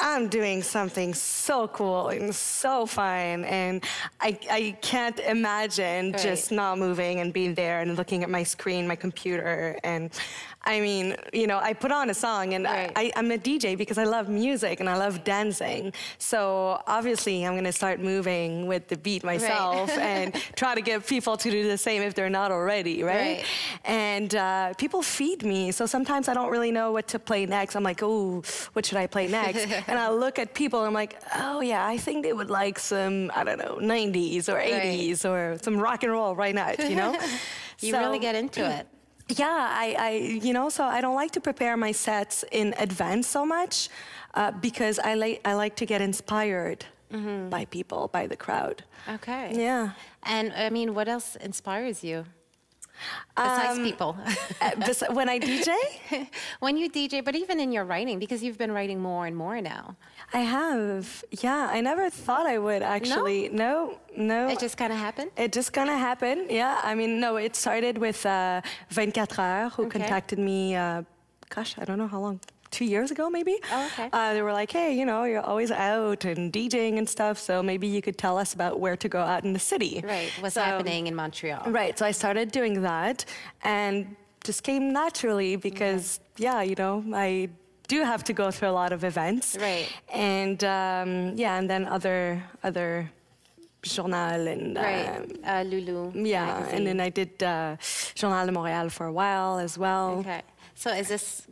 I'm 0.00 0.28
doing 0.28 0.62
something 0.62 1.12
so 1.14 1.68
cool 1.68 2.08
and 2.08 2.34
so 2.34 2.86
fun, 2.86 3.44
and 3.44 3.84
I, 4.20 4.38
I 4.50 4.76
can't 4.80 5.18
imagine 5.20 6.12
Right. 6.12 6.22
just 6.22 6.50
not 6.50 6.78
moving 6.78 7.20
and 7.20 7.32
being 7.32 7.54
there 7.54 7.80
and 7.80 7.96
looking 7.96 8.22
at 8.22 8.30
my 8.30 8.42
screen, 8.42 8.88
my 8.88 8.96
computer. 8.96 9.78
And 9.84 10.10
I 10.62 10.80
mean, 10.80 11.16
you 11.32 11.46
know, 11.46 11.58
I 11.58 11.72
put 11.72 11.90
on 11.90 12.10
a 12.10 12.14
song, 12.14 12.52
and 12.54 12.64
Right. 12.64 12.92
I, 12.94 13.12
I'm 13.16 13.30
a 13.30 13.38
DJ 13.38 13.76
because 13.78 13.96
I 13.96 14.04
love 14.04 14.28
music 14.28 14.80
and 14.80 14.88
I 14.90 14.96
love 14.96 15.24
dancing. 15.24 15.92
So 16.18 16.80
obviously, 16.86 17.46
I'm 17.46 17.54
gonna 17.54 17.72
start 17.72 17.98
moving 17.98 18.66
with 18.66 18.86
the 18.88 18.96
beat 18.98 19.24
myself 19.24 19.90
and 19.98 20.34
try 20.56 20.74
to 20.74 20.82
get 20.82 21.06
people 21.06 21.36
to 21.38 21.50
do 21.50 21.66
the 21.66 21.78
same 21.78 22.02
if 22.02 22.14
they're 22.14 22.28
not 22.28 22.52
already, 22.52 23.02
right? 23.02 23.38
Right. 23.38 23.44
And 23.84 24.34
uh, 24.34 24.74
people 24.74 25.02
feed 25.02 25.44
me, 25.44 25.72
so 25.72 25.86
sometimes 25.86 26.28
I 26.28 26.34
don't 26.34 26.50
really 26.50 26.70
know 26.72 26.92
what 26.92 27.08
to 27.08 27.18
play 27.18 27.46
next. 27.46 27.74
I'm 27.74 27.82
like, 27.82 28.02
oh, 28.02 28.42
what 28.74 28.84
should 28.84 28.98
I 28.98 29.06
play 29.06 29.28
next? 29.28 29.66
and 29.88 29.98
I 29.98 30.10
look 30.10 30.38
at 30.38 30.52
people, 30.54 30.80
and 30.80 30.88
I'm 30.88 30.94
like, 30.94 31.20
oh 31.36 31.60
yeah, 31.62 31.86
I 31.86 31.96
think 31.96 32.22
they 32.22 32.32
would 32.34 32.50
like 32.50 32.78
some, 32.78 33.30
I 33.34 33.44
don't 33.44 33.58
know, 33.58 33.76
90s 33.80 34.48
or 34.48 34.58
80s 34.60 35.24
or 35.28 35.58
some 35.62 35.78
rock 35.78 36.02
and 36.02 36.12
roll 36.12 36.34
right 36.36 36.54
now, 36.54 36.72
you 36.78 36.96
know? 36.96 37.16
You 37.80 37.92
So- 37.92 37.98
really 38.00 38.18
get 38.18 38.34
into 38.34 38.60
it. 38.70 38.86
Yeah, 39.38 39.68
I, 39.70 39.96
I, 39.98 40.10
you 40.42 40.52
know, 40.52 40.68
so 40.68 40.84
I 40.84 41.00
don't 41.00 41.14
like 41.14 41.32
to 41.32 41.40
prepare 41.40 41.76
my 41.76 41.92
sets 41.92 42.44
in 42.52 42.74
advance 42.78 43.26
so 43.26 43.44
much 43.44 43.88
uh, 44.34 44.50
because 44.50 44.98
I 44.98 45.14
like, 45.14 45.40
I 45.44 45.54
like 45.54 45.76
to 45.76 45.86
get 45.86 46.00
inspired 46.00 46.84
by 47.50 47.64
people, 47.64 48.08
by 48.12 48.28
the 48.28 48.36
crowd. 48.36 48.84
Okay. 49.08 49.52
Yeah. 49.54 49.90
And 50.22 50.52
I 50.52 50.70
mean, 50.70 50.94
what 50.94 51.08
else 51.08 51.34
inspires 51.36 52.04
you? 52.04 52.24
Besides 53.36 53.78
Um, 53.78 53.84
people. 53.84 54.16
Uh, 54.60 55.14
when 55.14 55.28
I 55.28 55.38
DJ, 55.38 55.70
when 56.60 56.76
you 56.76 56.90
DJ, 56.90 57.24
but 57.24 57.34
even 57.34 57.58
in 57.60 57.72
your 57.72 57.84
writing, 57.84 58.18
because 58.18 58.42
you've 58.42 58.58
been 58.58 58.72
writing 58.72 59.00
more 59.00 59.26
and 59.26 59.34
more 59.36 59.60
now. 59.60 59.96
I 60.32 60.40
have. 60.40 61.24
Yeah, 61.42 61.68
I 61.72 61.80
never 61.80 62.10
thought 62.10 62.46
I 62.46 62.58
would 62.58 62.82
actually. 62.82 63.48
No, 63.48 63.98
no. 64.16 64.48
It 64.48 64.58
just 64.60 64.76
kind 64.76 64.92
of 64.92 64.98
happened? 64.98 65.30
It 65.36 65.52
just 65.52 65.72
kind 65.72 65.88
of 65.90 65.98
happened. 65.98 66.50
Yeah. 66.50 66.80
I 66.82 66.94
mean, 66.94 67.18
no, 67.20 67.36
it 67.36 67.56
started 67.56 67.96
with 67.98 68.24
uh, 68.26 68.60
24 68.92 69.26
Heures, 69.36 69.72
who 69.74 69.82
Okay. 69.86 69.98
contacted 69.98 70.38
me, 70.38 70.76
uh, 70.76 71.02
gosh, 71.48 71.76
I 71.78 71.84
don't 71.84 71.98
know 71.98 72.08
how 72.08 72.20
long. 72.20 72.40
Two 72.70 72.84
years 72.84 73.10
ago, 73.10 73.28
maybe. 73.28 73.56
Oh, 73.72 73.86
okay. 73.86 74.08
Uh, 74.12 74.32
they 74.32 74.42
were 74.42 74.52
like, 74.52 74.70
"Hey, 74.70 74.96
you 74.96 75.04
know, 75.04 75.24
you're 75.24 75.40
always 75.52 75.72
out 75.72 76.24
and 76.24 76.52
DJing 76.52 76.98
and 76.98 77.08
stuff, 77.08 77.36
so 77.38 77.62
maybe 77.62 77.88
you 77.88 78.00
could 78.00 78.16
tell 78.16 78.38
us 78.38 78.54
about 78.54 78.78
where 78.78 78.96
to 78.96 79.08
go 79.08 79.20
out 79.20 79.42
in 79.44 79.52
the 79.52 79.58
city." 79.58 80.00
Right. 80.04 80.30
What's 80.40 80.54
So- 80.54 80.62
happening 80.62 81.08
in 81.08 81.14
Montreal? 81.16 81.64
Right. 81.66 81.98
So 81.98 82.06
I 82.06 82.12
started 82.12 82.52
doing 82.52 82.82
that, 82.82 83.24
and 83.64 84.14
just 84.44 84.62
came 84.62 84.92
naturally 84.92 85.56
because, 85.56 86.20
yeah, 86.36 86.62
you 86.62 86.76
know, 86.76 87.04
I 87.12 87.48
do 87.88 88.04
have 88.04 88.22
to 88.24 88.32
go 88.32 88.50
through 88.52 88.68
a 88.68 88.76
lot 88.82 88.92
of 88.92 89.02
events. 89.02 89.56
Right. 89.60 89.88
And 90.12 90.62
um, 90.62 91.36
yeah, 91.36 91.58
and 91.58 91.68
then 91.68 91.86
other 91.86 92.42
other 92.62 93.10
Journal 93.82 94.46
and 94.46 94.76
Right. 94.76 95.08
um, 95.08 95.24
Uh, 95.44 95.62
Lulu. 95.62 96.12
yeah, 96.14 96.44
magazine. 96.46 96.74
and 96.76 96.86
then 96.86 97.00
I 97.00 97.08
did 97.10 97.42
uh, 97.42 97.76
Journal 98.14 98.46
de 98.46 98.52
Montréal 98.52 98.90
for 98.92 99.06
a 99.06 99.12
while 99.12 99.58
as 99.58 99.76
well. 99.78 100.18
Okay. 100.20 100.42
So 100.74 100.90
is 100.92 101.08
this 101.08 101.42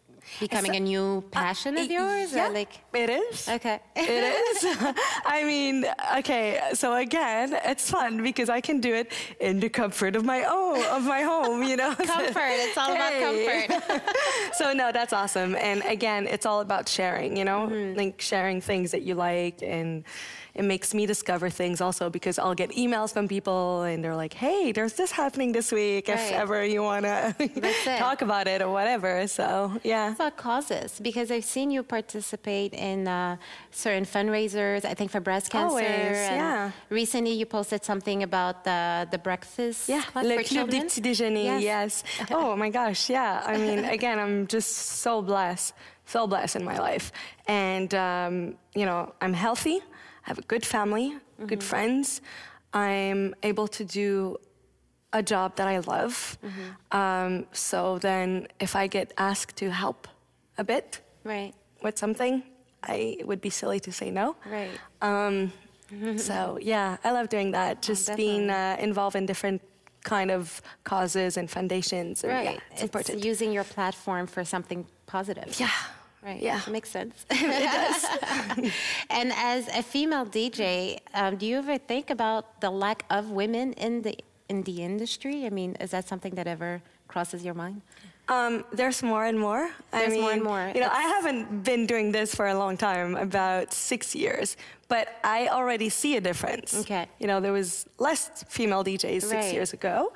becoming 0.41 0.73
So- 0.73 0.77
a 0.77 0.81
new 0.81 1.25
passion 1.31 1.77
Uh, 1.77 1.83
of 1.83 1.91
yours? 1.91 2.33
Yeah, 2.35 2.49
Or 2.49 2.53
like, 2.53 2.73
it 2.95 3.11
is. 3.11 3.49
okay. 3.49 3.81
It 3.97 4.09
is. 4.39 4.65
I 5.25 5.45
mean, 5.45 5.85
okay. 6.19 6.61
So 6.75 6.95
again, 6.95 7.59
it's 7.65 7.91
fun 7.91 8.23
because 8.23 8.49
I 8.49 8.61
can 8.61 8.81
do 8.81 8.95
it 8.95 9.13
in 9.41 9.61
the 9.61 9.69
comfort 9.69 10.17
of 10.17 10.25
my 10.25 10.45
own, 10.45 10.83
of 10.97 11.03
my 11.05 11.23
home. 11.23 11.63
You 11.63 11.77
know, 11.77 11.95
Comfort. 12.17 12.57
It's 12.67 12.79
all 12.79 12.93
about 12.93 13.13
comfort. 13.27 14.03
so 14.55 14.73
no, 14.73 14.93
that's 14.93 15.13
awesome. 15.13 15.55
And 15.57 15.83
again, 15.85 16.27
it's 16.27 16.47
all 16.47 16.61
about 16.61 16.89
sharing. 16.89 17.37
You 17.37 17.45
know, 17.45 17.59
Mm-hmm. 17.69 17.99
like 17.99 18.21
sharing 18.21 18.61
things 18.61 18.91
that 18.93 19.03
you 19.03 19.15
like, 19.15 19.63
and 19.63 20.05
it 20.55 20.65
makes 20.65 20.95
me 20.95 21.07
discover 21.07 21.51
things 21.51 21.81
also 21.81 22.09
because 22.11 22.39
I'll 22.39 22.55
get 22.55 22.71
emails 22.73 23.13
from 23.13 23.29
people 23.29 23.83
and 23.83 24.03
they're 24.03 24.17
like, 24.17 24.33
"Hey, 24.35 24.73
there's 24.73 24.95
this 24.95 25.11
happening 25.13 25.53
this 25.53 25.71
week. 25.73 26.09
If 26.09 26.33
ever 26.33 26.65
you 26.65 26.83
wanna 26.83 27.35
talk 27.99 28.23
about 28.23 28.47
it 28.49 28.63
or 28.63 28.71
whatever." 28.71 29.27
So 29.29 29.73
yeah. 29.85 30.15
About 30.19 30.37
causes 30.37 31.01
because 31.01 31.31
I've 31.31 31.45
seen 31.45 31.71
you 31.71 31.83
participate 31.83 32.73
in 32.75 33.07
uh, 33.07 33.37
certain 33.71 34.05
fundraisers. 34.05 34.85
I 34.85 34.95
think 34.95 35.11
for 35.11 35.21
breast 35.21 35.51
cancer. 35.51 35.69
Always, 35.69 35.87
yeah. 35.87 36.71
Recently, 36.91 37.33
you 37.33 37.47
posted 37.47 37.85
something 37.85 38.23
about 38.23 38.65
the 38.65 39.07
the 39.11 39.19
breakfast 39.19 39.89
Yeah, 39.89 40.03
club 40.13 40.25
le 40.25 40.35
club 40.35 40.45
des 40.45 40.55
children. 40.55 40.83
petits 40.83 41.01
déjeuners. 41.01 41.61
Yes. 41.63 42.03
oh 42.31 42.57
my 42.57 42.71
gosh, 42.71 43.11
yeah. 43.11 43.43
I 43.53 43.57
mean, 43.59 43.85
again, 43.97 44.19
I'm 44.19 44.47
just 44.47 44.71
so 45.05 45.23
blessed, 45.23 45.73
so 46.07 46.27
blessed 46.27 46.57
in 46.57 46.65
my 46.65 46.79
life, 46.79 47.07
and 47.47 47.91
um, 47.95 48.35
you 48.75 48.85
know, 48.87 49.13
I'm 49.21 49.35
healthy. 49.35 49.79
I 50.25 50.29
have 50.31 50.39
a 50.39 50.47
good 50.53 50.65
family, 50.67 51.09
good 51.47 51.63
friends. 51.63 52.21
I'm 52.75 53.35
able 53.43 53.69
to 53.79 53.85
do 53.85 54.37
a 55.13 55.23
job 55.23 55.57
that 55.57 55.67
I 55.69 55.79
love. 55.79 56.39
Um, 56.93 57.47
so 57.53 57.99
then, 57.99 58.47
if 58.61 58.75
I 58.77 58.87
get 58.87 59.13
asked 59.17 59.57
to 59.57 59.71
help 59.71 60.09
a 60.59 60.65
bit 60.65 61.01
Right. 61.25 61.53
with 61.83 61.99
something, 61.99 62.43
I 62.83 63.17
it 63.21 63.27
would 63.27 63.41
be 63.41 63.51
silly 63.51 63.81
to 63.81 63.93
say 63.93 64.11
no. 64.11 64.37
Right. 64.51 64.71
Um, 65.03 65.53
so 66.17 66.59
yeah, 66.61 66.97
I 67.05 67.11
love 67.13 67.29
doing 67.29 67.53
that. 67.53 67.83
Just 67.83 68.15
being 68.17 68.51
uh, 68.51 68.77
involved 68.79 69.17
in 69.17 69.27
different 69.27 69.61
kind 70.05 70.31
of 70.31 70.61
causes 70.85 71.37
and 71.37 71.51
foundations. 71.51 72.23
And, 72.25 72.33
Right. 72.33 72.45
Yeah, 72.55 72.73
it's, 72.73 72.83
important. 72.83 73.25
using 73.25 73.53
your 73.53 73.65
platform 73.65 74.27
for 74.27 74.45
something 74.45 74.87
positive. 75.07 75.59
yeah. 75.61 75.71
Right. 76.23 76.43
Yeah. 76.43 76.61
It 76.67 76.71
Makes 76.71 76.91
sense. 76.91 77.25
it 77.31 77.63
does. 77.63 78.73
and 79.11 79.33
as 79.35 79.69
a 79.69 79.83
female 79.83 80.27
DJ, 80.27 80.99
um, 81.15 81.37
do 81.37 81.47
you 81.47 81.59
ever 81.59 81.79
think 81.79 82.11
about 82.11 82.61
the 82.61 82.71
lack 82.71 83.05
of 83.11 83.31
women 83.31 83.73
in 83.75 84.03
the 84.03 84.15
in 84.49 84.63
the 84.63 84.83
industry? 84.83 85.47
I 85.47 85.51
mean, 85.51 85.77
is 85.81 85.91
that 85.91 86.09
something 86.09 86.35
that 86.35 86.47
ever 86.47 86.83
crosses 87.07 87.45
your 87.45 87.55
mind? 87.55 87.83
Um, 88.29 88.65
there's 88.73 89.03
more 89.03 89.25
and 89.25 89.39
more. 89.41 89.71
I 89.91 90.01
There's 90.01 90.13
mean, 90.13 90.21
more 90.21 90.33
and 90.33 90.43
more. 90.43 90.71
You 90.75 90.83
know, 90.83 90.91
I 90.93 91.01
haven't 91.01 91.65
been 91.65 91.87
doing 91.87 92.13
this 92.13 92.35
for 92.35 92.47
a 92.49 92.55
long 92.55 92.77
time, 92.77 93.17
about 93.17 93.73
six 93.73 94.15
years, 94.15 94.59
but 94.89 95.09
I 95.25 95.49
already 95.49 95.89
see 95.89 96.17
a 96.17 96.21
difference. 96.21 96.75
Okay. 96.81 97.07
You 97.21 97.27
know, 97.27 97.41
there 97.41 97.55
was 97.55 97.87
less 97.99 98.45
female 98.47 98.85
DJs 98.85 99.23
six 99.23 99.33
Right. 99.33 99.55
years 99.55 99.73
ago, 99.73 100.13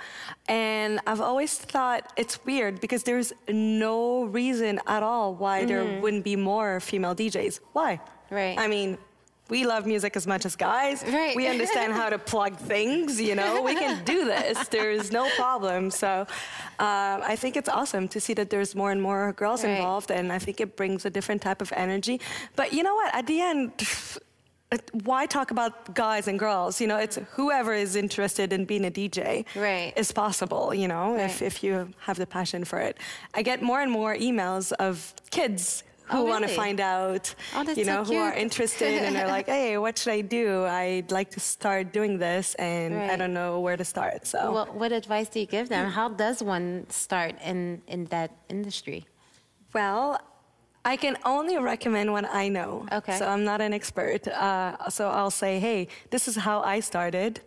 and 0.47 1.01
I've 1.07 1.23
always 1.23 1.57
thought 1.57 2.13
it's 2.19 2.45
weird 2.45 2.83
because 2.83 3.03
there's 3.03 3.33
no 3.49 4.25
reason 4.25 4.79
at 4.87 5.03
all 5.03 5.35
why 5.35 5.65
there 5.65 5.99
wouldn't 6.03 6.25
be 6.25 6.37
more 6.37 6.81
female 6.81 7.15
DJs. 7.15 7.61
Why? 7.73 7.95
Mm-hmm. 7.97 8.35
Right. 8.35 8.59
I 8.59 8.67
mean. 8.69 8.99
We 9.53 9.61
love 9.75 9.83
music 9.95 10.13
as 10.21 10.27
much 10.33 10.45
as 10.49 10.55
guys. 10.57 10.97
Right. 11.21 11.37
We 11.41 11.47
understand 11.55 11.91
how 12.01 12.09
to 12.15 12.19
plug 12.33 12.53
things, 12.73 13.21
you 13.29 13.35
know. 13.41 13.53
We 13.71 13.75
can 13.83 13.95
do 14.15 14.19
this. 14.35 14.57
There's 14.77 15.09
no 15.21 15.25
problem. 15.43 15.91
So 16.03 16.11
um, 16.89 17.19
I 17.33 17.37
think 17.41 17.53
it's 17.61 17.69
awesome 17.81 18.05
to 18.15 18.19
see 18.25 18.35
that 18.41 18.49
there's 18.53 18.73
more 18.83 18.91
and 18.95 19.01
more 19.09 19.23
girls 19.43 19.61
Right. 19.63 19.73
involved, 19.73 20.11
and 20.19 20.27
I 20.33 20.39
think 20.45 20.57
it 20.65 20.71
brings 20.81 21.01
a 21.05 21.11
different 21.17 21.41
type 21.49 21.61
of 21.67 21.71
energy. 21.85 22.17
But 22.57 22.73
you 22.77 22.83
know 22.87 22.95
what? 23.01 23.11
At 23.15 23.27
the 23.27 23.39
end, 23.51 23.73
why 25.09 25.27
talk 25.27 25.49
about 25.51 25.73
guys 25.95 26.25
and 26.31 26.39
girls? 26.39 26.81
You 26.81 26.87
know, 26.91 26.97
it's 27.07 27.19
whoever 27.37 27.75
is 27.75 27.93
interested 27.95 28.49
in 28.57 28.65
being 28.65 28.85
a 28.87 28.91
DJ 28.91 29.45
Right. 29.55 29.93
is 30.03 30.13
possible, 30.13 30.65
you 30.83 30.89
know, 30.89 31.07
if, 31.29 31.43
if 31.43 31.63
you 31.65 31.73
have 32.07 32.17
the 32.17 32.27
passion 32.27 32.65
for 32.65 32.79
it. 32.89 32.97
I 33.35 33.43
get 33.51 33.59
more 33.71 33.81
and 33.85 33.91
more 33.93 34.15
emails 34.17 34.73
of 34.87 35.13
kids 35.31 35.85
who 36.13 36.19
Oh, 36.19 36.25
want 36.33 36.43
to 36.49 36.55
find 36.63 36.79
out, 36.81 37.25
Oh, 37.55 37.63
you 37.63 37.85
so 37.85 37.91
know, 37.91 38.05
who 38.05 38.17
are 38.27 38.35
interested 38.35 38.93
and 39.05 39.15
they're 39.17 39.27
like, 39.39 39.47
hey, 39.57 39.79
what 39.85 39.95
should 39.99 40.13
I 40.13 40.23
do? 40.39 40.65
I'd 40.65 41.11
like 41.19 41.31
to 41.37 41.41
start 41.41 41.93
doing 41.99 42.19
this 42.27 42.55
and 42.57 42.95
I 43.13 43.17
don't 43.21 43.35
know 43.41 43.53
where 43.61 43.77
to 43.83 43.85
start. 43.95 44.27
So, 44.27 44.39
Well, 44.55 44.67
what 44.83 44.91
advice 44.93 45.29
do 45.29 45.41
you 45.41 45.47
give 45.47 45.69
them? 45.69 45.91
How 45.91 46.09
does 46.25 46.43
one 46.43 46.87
start 46.91 47.35
in, 47.51 47.83
in 47.95 48.01
that 48.07 48.31
industry? 48.49 49.01
well, 49.75 50.21
I 50.85 50.97
can 50.97 51.17
only 51.25 51.57
recommend 51.59 52.11
what 52.17 52.27
I 52.43 52.49
know. 52.49 52.87
Okay. 52.99 53.17
So 53.19 53.25
I'm 53.33 53.45
not 53.45 53.61
an 53.61 53.73
expert. 53.73 54.27
Uh, 54.27 54.89
so 54.91 55.09
I'll 55.19 55.31
say, 55.45 55.61
hey, 55.61 55.87
this 56.11 56.27
is 56.27 56.35
how 56.35 56.61
I 56.75 56.81
started. 56.81 57.41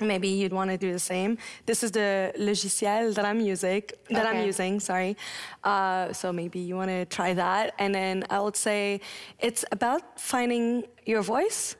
Maybe 0.00 0.28
you'd 0.28 0.52
want 0.52 0.70
to 0.70 0.78
do 0.78 0.92
the 0.92 0.98
same. 0.98 1.38
This 1.66 1.82
is 1.84 1.90
the 1.92 2.32
logiciel 2.38 3.14
that 3.14 3.24
I'm 3.24 3.40
using. 3.40 3.82
That 4.10 4.26
I'm 4.26 4.44
using. 4.46 4.80
Sorry. 4.80 5.16
Uh, 5.62 6.12
so 6.12 6.32
maybe 6.32 6.58
you 6.58 6.76
want 6.76 6.90
to 6.90 7.04
try 7.04 7.34
that. 7.34 7.74
And 7.78 7.94
then 7.94 8.24
I 8.30 8.40
would 8.40 8.56
say 8.56 9.00
it's 9.38 9.64
about 9.70 10.18
finding 10.18 10.84
your 11.06 11.22
voice. 11.22 11.76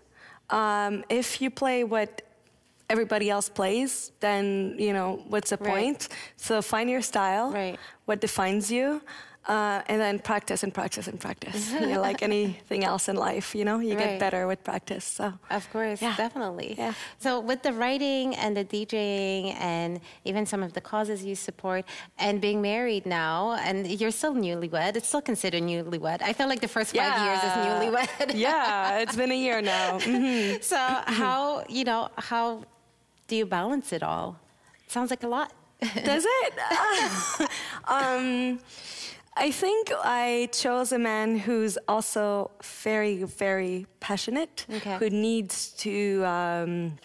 Um, 0.50 1.04
if 1.08 1.40
you 1.40 1.50
play 1.50 1.82
what 1.84 2.22
everybody 2.90 3.30
else 3.30 3.48
plays, 3.48 4.12
then 4.20 4.76
you 4.78 4.92
know 4.92 5.22
what's 5.28 5.50
the 5.50 5.56
Right. 5.56 5.70
point. 5.72 6.08
So 6.36 6.60
find 6.60 6.90
your 6.90 7.00
style. 7.02 7.50
Right. 7.50 7.78
What 8.04 8.20
defines 8.20 8.70
you. 8.70 9.00
Uh, 9.44 9.82
and 9.88 10.00
then 10.00 10.20
practice 10.20 10.62
and 10.62 10.72
practice 10.72 11.08
and 11.08 11.18
practice. 11.18 11.72
you 11.80 11.86
know, 11.88 12.00
like 12.00 12.22
anything 12.22 12.84
else 12.84 13.08
in 13.08 13.16
life, 13.16 13.56
you 13.56 13.64
know, 13.64 13.80
you 13.80 13.96
Right. 13.96 14.10
get 14.10 14.20
better 14.20 14.46
with 14.46 14.62
practice. 14.62 15.04
So 15.04 15.34
Of 15.50 15.68
course, 15.72 16.00
Yeah. 16.00 16.14
definitely. 16.16 16.76
Yeah. 16.78 16.94
So 17.18 17.40
with 17.40 17.62
the 17.64 17.72
writing 17.72 18.36
and 18.36 18.56
the 18.56 18.64
DJing 18.64 19.56
and 19.58 20.00
even 20.24 20.46
some 20.46 20.62
of 20.62 20.74
the 20.74 20.80
causes 20.80 21.24
you 21.24 21.34
support 21.34 21.84
and 22.18 22.40
being 22.40 22.62
married 22.62 23.04
now 23.04 23.54
and 23.66 23.84
you're 24.00 24.12
still 24.12 24.34
newlywed, 24.34 24.94
it's 24.94 25.08
still 25.08 25.20
considered 25.22 25.62
newlywed. 25.64 26.22
I 26.22 26.32
feel 26.34 26.46
like 26.46 26.60
the 26.60 26.68
first 26.76 26.94
five 26.94 27.14
years 27.26 27.42
is 27.42 27.52
newlywed. 27.66 28.34
yeah, 28.46 28.98
it's 29.02 29.16
been 29.16 29.32
a 29.32 29.40
year 29.46 29.60
now. 29.60 29.98
Mhm. 30.12 30.62
so 30.62 30.78
how, 30.78 31.64
you 31.68 31.82
know, 31.82 32.10
how 32.16 32.62
do 33.26 33.34
you 33.34 33.44
balance 33.46 33.92
it 33.92 34.04
all? 34.04 34.38
Sounds 34.86 35.10
like 35.10 35.24
a 35.24 35.28
lot. 35.28 35.50
Does 36.04 36.24
it? 36.38 36.52
um, 37.88 38.60
I 39.34 39.50
think 39.50 39.90
I 40.04 40.48
chose 40.52 40.92
a 40.92 40.98
man 40.98 41.38
who's 41.38 41.78
also 41.88 42.50
very, 42.62 43.22
very 43.24 43.86
passionate, 44.00 44.66
Okay. 44.70 44.96
who 44.98 45.10
needs 45.10 45.70
to. 45.84 46.24
Um, 46.24 46.98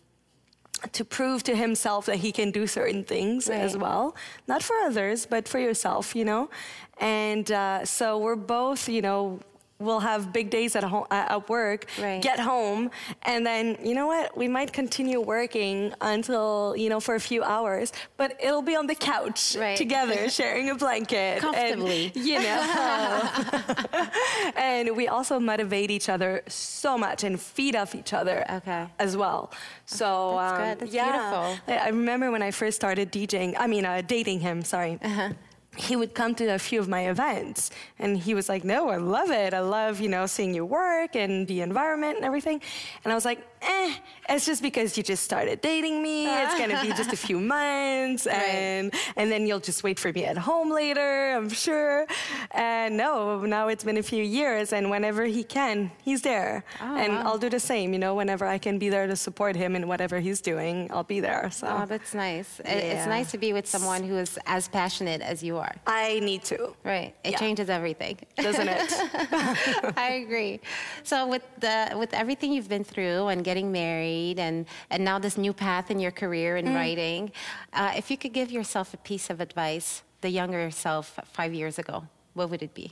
to 0.91 1.03
prove 1.03 1.41
to 1.41 1.55
himself 1.55 2.05
that 2.05 2.17
he 2.17 2.31
can 2.31 2.51
do 2.51 2.67
certain 2.67 3.03
things 3.03 3.49
as 3.49 3.75
well, 3.75 4.15
not 4.47 4.61
for 4.61 4.75
others, 4.85 5.25
but 5.25 5.47
for 5.47 5.57
yourself, 5.57 6.15
you 6.15 6.23
know. 6.23 6.51
And 6.99 7.51
uh, 7.51 7.83
so 7.83 8.19
we're 8.19 8.35
both, 8.35 8.87
you 8.87 9.01
know, 9.01 9.39
we'll 9.79 9.99
have 9.99 10.33
big 10.33 10.49
days 10.49 10.75
at 10.75 10.83
home 10.83 11.05
at 11.11 11.47
work, 11.49 11.85
Right. 12.01 12.21
get 12.21 12.39
home, 12.39 12.89
and 13.23 13.45
then 13.45 13.77
you 13.83 13.93
know 13.93 14.07
what? 14.07 14.35
We 14.35 14.47
might 14.47 14.73
continue 14.73 15.19
working 15.21 15.93
until 16.01 16.75
you 16.77 16.89
know 16.89 16.99
for 16.99 17.15
a 17.15 17.19
few 17.19 17.43
hours, 17.43 17.93
but 18.17 18.35
it'll 18.41 18.61
be 18.61 18.75
on 18.75 18.87
the 18.87 18.95
couch 18.95 19.55
Right. 19.59 19.77
together, 19.77 20.29
sharing 20.39 20.69
a 20.69 20.75
blanket, 20.75 21.17
and, 21.17 21.41
Comfortably. 21.41 22.11
you 22.15 22.39
know. 22.39 22.59
and 24.55 24.95
we 24.95 25.07
also 25.07 25.39
motivate 25.39 25.91
each 25.91 26.09
other 26.09 26.41
so 26.47 26.97
much 26.97 27.23
and 27.23 27.39
feed 27.39 27.75
off 27.75 27.95
each 27.95 28.13
other 28.13 28.45
Okay. 28.49 28.87
as 28.99 29.15
well. 29.15 29.51
So 29.85 30.35
That's 30.37 30.51
um, 30.53 30.57
good. 30.69 30.79
That's 30.79 30.93
yeah. 30.93 31.11
beautiful. 31.11 31.73
I 31.73 31.77
I 31.87 31.89
remember 31.89 32.31
when 32.31 32.41
I 32.41 32.51
first 32.51 32.75
started 32.75 33.11
DJing. 33.11 33.55
I 33.57 33.67
mean, 33.67 33.85
uh, 33.85 34.01
dating 34.05 34.39
him. 34.41 34.63
Sorry. 34.63 34.99
Uh-huh. 35.01 35.29
He 35.77 35.95
would 35.95 36.13
come 36.13 36.33
to 36.35 36.45
a 36.53 36.59
few 36.59 36.79
of 36.79 36.87
my 36.87 37.09
events, 37.09 37.69
and 37.99 38.17
he 38.17 38.33
was 38.33 38.49
like, 38.49 38.63
"No, 38.63 38.89
I 38.89 38.97
love 38.97 39.29
it. 39.31 39.53
I 39.53 39.59
love 39.61 40.01
you 40.01 40.09
know 40.09 40.25
seeing 40.25 40.53
you 40.53 40.65
work 40.65 41.15
and 41.15 41.47
the 41.47 41.61
environment 41.61 42.17
and 42.17 42.25
everything." 42.25 42.61
And 43.03 43.11
I 43.11 43.15
was 43.15 43.25
like, 43.25 43.39
"Eh, 43.61 43.93
it's 44.29 44.45
just 44.45 44.61
because 44.61 44.97
you 44.97 45.03
just 45.03 45.23
started 45.23 45.61
dating 45.61 46.01
me. 46.01 46.25
It's 46.27 46.57
gonna 46.59 46.81
be 46.81 46.89
just 47.01 47.13
a 47.13 47.17
few 47.27 47.39
months, 47.39 48.25
and 48.27 48.93
and 49.15 49.31
then 49.31 49.45
you'll 49.47 49.59
just 49.71 49.83
wait 49.83 49.99
for 49.99 50.11
me 50.11 50.25
at 50.25 50.37
home 50.37 50.69
later. 50.71 51.33
I'm 51.37 51.49
sure." 51.49 52.07
And 52.51 52.97
no, 52.97 53.41
now 53.41 53.67
it's 53.67 53.83
been 53.83 53.97
a 53.97 54.03
few 54.13 54.23
years, 54.23 54.73
and 54.73 54.89
whenever 54.89 55.25
he 55.25 55.43
can, 55.43 55.91
he's 56.03 56.21
there, 56.23 56.63
Oh, 56.81 56.95
and 56.97 57.13
wow. 57.13 57.23
I'll 57.25 57.37
do 57.37 57.49
the 57.49 57.59
same. 57.59 57.93
You 57.93 57.99
know, 57.99 58.15
whenever 58.15 58.45
I 58.45 58.57
can 58.57 58.79
be 58.79 58.89
there 58.89 59.07
to 59.07 59.15
support 59.15 59.55
him 59.55 59.75
in 59.75 59.87
whatever 59.87 60.19
he's 60.19 60.41
doing, 60.41 60.89
I'll 60.91 61.03
be 61.15 61.19
there. 61.19 61.49
So. 61.51 61.67
Oh, 61.69 61.85
that's 61.85 62.13
nice. 62.13 62.59
It- 62.61 62.83
It's 62.97 63.07
nice 63.07 63.29
to 63.31 63.37
be 63.37 63.53
with 63.53 63.67
someone 63.67 64.01
who 64.03 64.17
is 64.17 64.39
as 64.45 64.67
passionate 64.67 65.21
as 65.21 65.43
you 65.43 65.57
are. 65.57 65.66
Are. 65.67 65.75
I 65.85 66.19
need 66.19 66.43
to. 66.45 66.73
Right. 66.83 67.13
It 67.23 67.31
Yeah. 67.31 67.37
changes 67.39 67.69
everything. 67.69 68.17
Doesn't 68.37 68.67
it? 68.67 68.81
I 69.97 70.23
agree. 70.23 70.59
So 71.03 71.27
with 71.27 71.43
the 71.59 71.93
with 71.97 72.13
everything 72.13 72.51
you've 72.53 72.69
been 72.69 72.83
through 72.83 73.27
and 73.27 73.43
getting 73.43 73.71
married 73.71 74.39
and 74.39 74.65
and 74.89 75.03
now 75.03 75.19
this 75.19 75.37
new 75.37 75.53
path 75.53 75.91
in 75.91 75.99
your 75.99 76.11
career 76.11 76.57
in 76.57 76.65
writing, 76.73 77.31
uh, 77.73 77.93
if 77.95 78.09
you 78.11 78.17
could 78.17 78.33
give 78.33 78.51
yourself 78.51 78.93
a 78.93 78.97
piece 78.97 79.29
of 79.29 79.39
advice, 79.41 80.03
the 80.21 80.29
younger 80.29 80.71
self 80.71 81.19
five 81.37 81.53
years 81.53 81.77
ago, 81.79 82.03
what 82.33 82.49
would 82.49 82.61
it 82.63 82.73
be? 82.73 82.91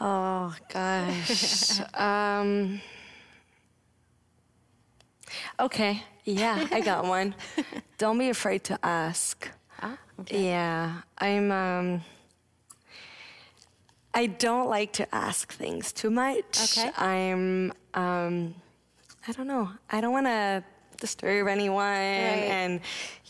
Oh 0.00 0.54
gosh. 0.72 1.80
um, 1.94 2.80
okay. 5.58 6.02
Yeah, 6.24 6.66
I 6.70 6.80
got 6.80 7.04
one. 7.04 7.34
Don't 7.96 8.18
be 8.18 8.28
afraid 8.28 8.62
to 8.64 8.78
ask. 8.82 9.48
Okay. 10.20 10.48
Yeah, 10.48 11.02
I'm. 11.18 11.50
Um, 11.52 12.00
I 14.14 14.26
don't 14.26 14.68
like 14.68 14.92
to 14.94 15.14
ask 15.14 15.52
things 15.52 15.92
too 15.92 16.10
much. 16.10 16.78
Okay. 16.78 16.90
I'm. 16.96 17.72
Um, 17.94 18.54
I 19.26 19.32
don't 19.32 19.46
know. 19.46 19.70
I 19.90 20.00
don't 20.00 20.12
want 20.12 20.26
to 20.26 20.64
disturb 21.00 21.46
anyone, 21.46 21.78
right. 21.84 22.48
and 22.50 22.80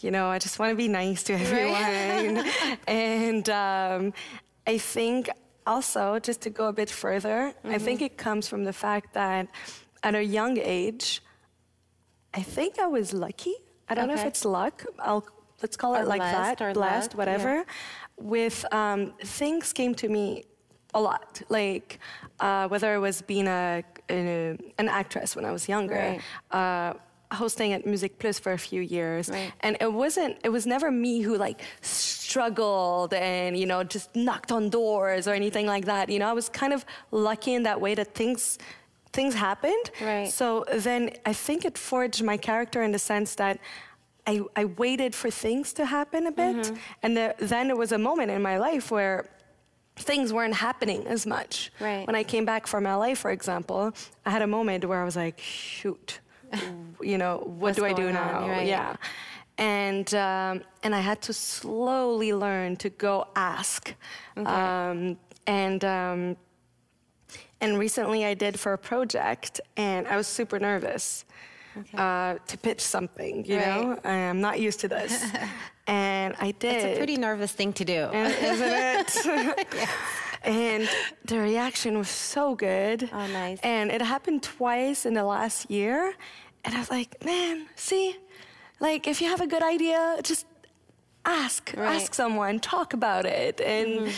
you 0.00 0.11
know, 0.11 0.28
I 0.28 0.38
just 0.38 0.59
want 0.59 0.71
to 0.71 0.76
be 0.76 0.88
nice 0.88 1.23
to 1.25 1.35
everyone. 1.35 2.37
Right. 2.37 2.78
and 2.88 3.49
um, 3.50 4.12
I 4.66 4.78
think 4.78 5.28
also, 5.66 6.18
just 6.18 6.40
to 6.42 6.50
go 6.50 6.68
a 6.68 6.73
bit 6.73 6.88
further, 6.88 7.52
I 7.64 7.68
Mm-hmm. 7.68 7.85
think 7.85 8.00
it 8.02 8.16
comes 8.16 8.49
from 8.49 8.64
the 8.64 8.73
fact 8.73 9.12
that 9.14 9.49
at 10.02 10.14
a 10.14 10.23
young 10.25 10.57
age, 10.59 11.21
I 12.33 12.40
think 12.42 12.78
I 12.78 12.87
was 12.87 13.12
lucky. 13.12 13.54
I 13.88 13.95
don't 13.95 14.09
know 14.09 14.14
if 14.14 14.25
it's 14.25 14.45
luck. 14.45 14.85
I'll 14.99 15.26
let's 15.62 15.77
call 15.77 15.95
Or 15.97 16.03
it 16.03 16.07
like 16.09 16.21
blessed 16.21 16.59
that, 16.59 16.65
or 16.65 16.73
blessed, 16.73 17.11
luck, 17.11 17.12
yeah. 17.12 17.17
whatever. 17.19 17.65
With 18.17 18.65
um, 18.73 19.12
things 19.25 19.73
came 19.73 19.95
to 19.97 20.09
me 20.09 20.45
a 20.95 21.00
lot, 21.00 21.43
like 21.49 21.99
uh, 22.41 22.67
whether 22.69 22.95
it 22.95 22.99
was 22.99 23.23
being 23.23 23.47
a, 23.47 23.83
a- 24.11 24.57
an 24.79 24.88
actress 24.88 25.37
when 25.37 25.45
I 25.45 25.53
was 25.53 25.69
younger. 25.69 26.19
Uh, 26.50 26.95
hosting 27.31 27.75
at 27.75 27.85
MusiquePlus 27.85 28.41
for 28.41 28.53
a 28.53 28.59
few 28.59 28.81
years 28.81 29.29
Right. 29.29 29.53
and 29.61 29.77
it 29.83 29.93
wasn't 29.93 30.38
it 30.45 30.49
was 30.49 30.65
never 30.67 30.91
me 30.91 31.21
who 31.21 31.37
like 31.37 31.61
struggled 31.83 33.12
and 33.12 33.55
you 33.61 33.67
know 33.67 33.85
just 33.85 34.09
knocked 34.17 34.50
on 34.50 34.71
doors 34.71 35.29
or 35.29 35.35
anything 35.35 35.67
like 35.67 35.85
that 35.87 36.09
you 36.09 36.19
know 36.19 36.29
I 36.29 36.33
was 36.33 36.49
kind 36.49 36.73
of 36.73 36.85
lucky 37.11 37.53
in 37.53 37.62
that 37.65 37.79
way 37.83 37.95
that 37.95 38.15
things 38.15 38.59
things 39.12 39.35
happened 39.35 39.91
Right. 40.00 40.31
so 40.33 40.65
then 40.87 41.11
I 41.27 41.35
think 41.47 41.65
it 41.67 41.77
forged 41.77 42.23
my 42.23 42.37
character 42.38 42.83
in 42.83 42.93
the 42.93 42.99
sense 42.99 43.35
that 43.37 43.59
I, 44.28 44.42
I 44.54 44.66
waited 44.66 45.14
for 45.14 45.30
things 45.30 45.73
to 45.75 45.87
happen 45.87 46.26
a 46.26 46.30
bit. 46.32 46.56
Mm-hmm. 46.56 46.75
And 47.02 47.16
there, 47.16 47.35
then 47.38 47.68
there 47.68 47.76
was 47.76 47.92
a 47.92 47.99
moment 47.99 48.30
in 48.30 48.42
my 48.42 48.58
life 48.58 48.90
where 48.90 49.26
things 49.97 50.35
weren't 50.35 50.54
happening 50.54 51.06
as 51.06 51.25
much. 51.25 51.73
Right. 51.80 52.06
When 52.06 52.14
I 52.14 52.25
came 52.25 52.44
back 52.44 52.66
from 52.66 52.85
LA, 52.85 53.14
for 53.14 53.30
example, 53.30 53.94
I 54.26 54.30
had 54.30 54.42
a 54.42 54.47
moment 54.47 54.85
where 54.85 55.00
I 55.00 55.04
was 55.04 55.16
like, 55.16 55.40
shoot, 55.40 56.20
you 57.00 57.16
know, 57.16 57.38
what 57.38 57.58
What's 57.58 57.78
do 57.78 57.87
I 57.87 57.94
do 57.94 58.08
on? 58.08 58.14
now? 58.14 58.47
Right. 58.47 58.66
Yeah. 58.66 58.97
And, 59.56 60.14
um, 60.14 60.62
and 60.82 60.94
I 60.94 61.00
had 61.00 61.23
to 61.23 61.32
slowly 61.32 62.35
learn 62.35 62.76
to 62.76 62.90
go 62.90 63.28
ask. 63.35 63.94
Um, 64.37 65.16
and, 65.47 65.85
um, 65.85 66.37
and 67.62 67.78
recently 67.78 68.26
I 68.26 68.35
did 68.35 68.61
for 68.61 68.75
a 68.75 68.78
project, 68.78 69.61
and 69.76 70.06
I 70.06 70.16
was 70.16 70.28
super 70.28 70.61
nervous 70.61 71.25
uh, 71.94 72.37
to 72.47 72.58
pitch 72.58 72.80
something, 72.80 73.44
you 73.44 73.56
know? 73.58 73.99
I'm 74.04 74.40
not 74.40 74.61
used 74.61 74.80
to 74.80 74.88
this. 74.88 75.25
and 75.87 76.35
I 76.40 76.52
did. 76.52 76.75
It's 76.75 76.85
a 76.85 76.97
pretty 76.97 77.16
nervous 77.16 77.52
thing 77.52 77.73
to 77.75 77.85
do. 77.85 78.00
And- 78.12 78.35
Isn't 78.44 79.58
it? 79.58 79.88
And 80.44 80.88
the 81.25 81.40
reaction 81.40 81.99
was 81.99 82.08
so 82.08 82.54
good. 82.54 83.11
Oh, 83.12 83.26
nice. 83.26 83.58
And 83.62 83.90
it 83.90 84.00
happened 84.00 84.42
twice 84.44 85.04
in 85.04 85.14
the 85.14 85.25
last 85.25 85.68
year. 85.68 86.14
And 86.64 86.75
I 86.75 86.78
was 86.78 86.90
like, 86.90 87.25
man, 87.25 87.66
see, 87.75 88.16
like 88.78 89.08
if 89.08 89.20
you 89.20 89.28
have 89.28 89.40
a 89.40 89.49
good 89.49 89.64
idea, 89.64 90.16
just 90.23 90.47
ask, 91.25 91.75
Right. 91.76 91.97
ask 91.97 92.14
someone, 92.14 92.61
talk 92.61 92.94
about 92.94 93.26
it. 93.26 93.61
And, 93.61 94.12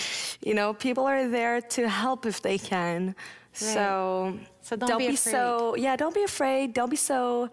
you 0.45 0.53
know, 0.55 0.75
people 0.75 1.05
are 1.07 1.27
there 1.27 1.63
to 1.63 1.89
help 1.89 2.27
if 2.27 2.43
they 2.43 2.59
can. 2.59 3.15
So, 3.53 4.39
So 4.63 4.77
don't 4.77 4.99
be 4.99 5.17
so, 5.17 5.75
yeah, 5.77 5.97
don't 5.97 6.15
be 6.15 6.23
afraid. 6.23 6.73
Don't 6.73 6.91
be 6.91 6.97
so 6.97 7.51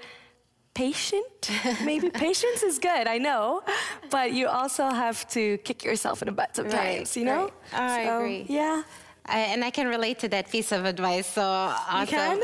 patient. 0.74 1.50
Maybe 1.84 2.10
patience 2.10 2.62
is 2.64 2.78
good, 2.80 3.08
I 3.08 3.18
know, 3.18 3.64
but 4.12 4.32
you 4.32 4.48
also 4.48 4.90
have 4.90 5.28
to 5.30 5.58
kick 5.60 5.84
yourself 5.84 6.22
in 6.22 6.28
the 6.28 6.32
butt 6.32 6.56
sometimes, 6.56 7.18
you 7.18 7.26
know? 7.26 7.50
right. 7.74 7.74
Oh, 7.74 7.78
I 7.78 8.02
agree. 8.16 8.46
Yeah. 8.48 8.84
I, 9.26 9.40
and 9.40 9.64
I 9.64 9.72
can 9.72 9.88
relate 9.88 10.20
to 10.20 10.30
that 10.30 10.50
piece 10.50 10.72
of 10.72 10.86
advice. 10.86 11.28
So 11.28 11.42
awesome. 11.42 12.08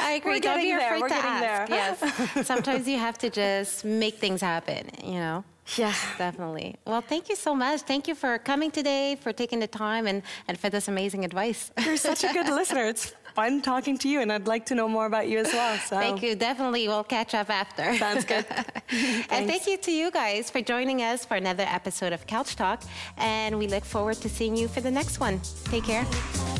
I 0.00 0.14
agree. 0.16 0.34
We're 0.34 0.40
Don't 0.40 0.56
be 0.58 0.68
getting 0.68 0.78
there. 0.78 0.94
afraid 0.96 1.02
We're 1.02 1.08
to 1.08 1.14
ask. 1.14 1.70
Yes. 1.70 2.46
Sometimes 2.46 2.88
you 2.88 2.98
have 2.98 3.18
to 3.18 3.28
just 3.28 3.84
make 3.84 4.14
things 4.18 4.40
happen. 4.40 4.88
You 5.04 5.18
know. 5.20 5.44
Yeah. 5.76 5.94
Definitely. 6.18 6.76
Well, 6.86 7.00
thank 7.00 7.28
you 7.28 7.36
so 7.36 7.54
much. 7.54 7.82
Thank 7.82 8.08
you 8.08 8.14
for 8.14 8.38
coming 8.38 8.70
today, 8.70 9.16
for 9.20 9.32
taking 9.32 9.60
the 9.60 9.66
time, 9.66 10.06
and, 10.06 10.22
and 10.48 10.58
for 10.58 10.70
this 10.70 10.88
amazing 10.88 11.24
advice. 11.24 11.70
You're 11.84 11.96
such 11.96 12.24
a 12.24 12.32
good 12.32 12.46
listener. 12.58 12.86
It's 12.86 13.14
fun 13.34 13.62
talking 13.62 13.96
to 13.98 14.08
you, 14.08 14.20
and 14.20 14.32
I'd 14.32 14.46
like 14.46 14.66
to 14.66 14.74
know 14.74 14.88
more 14.88 15.06
about 15.06 15.28
you 15.28 15.38
as 15.38 15.52
well. 15.52 15.78
So. 15.78 15.96
Thank 15.96 16.22
you. 16.22 16.34
Definitely. 16.34 16.88
We'll 16.88 17.04
catch 17.04 17.34
up 17.34 17.50
after. 17.50 17.96
Sounds 17.96 18.24
good. 18.24 18.44
and 19.30 19.46
thank 19.46 19.66
you 19.66 19.76
to 19.78 19.92
you 19.92 20.10
guys 20.10 20.50
for 20.50 20.60
joining 20.60 21.02
us 21.02 21.24
for 21.24 21.36
another 21.36 21.64
episode 21.66 22.12
of 22.12 22.26
Couch 22.26 22.56
Talk. 22.56 22.82
And 23.16 23.58
we 23.58 23.66
look 23.66 23.84
forward 23.84 24.16
to 24.16 24.28
seeing 24.28 24.56
you 24.56 24.68
for 24.68 24.80
the 24.80 24.90
next 24.90 25.20
one. 25.20 25.40
Take 25.64 25.84
care. 25.84 26.59